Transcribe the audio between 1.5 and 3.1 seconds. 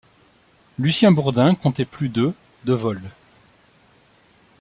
comptait plus de de vol.